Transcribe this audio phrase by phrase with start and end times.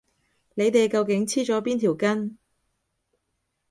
[0.55, 2.35] 你哋究竟黐咗邊條筋？